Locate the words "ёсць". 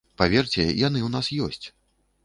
1.51-1.65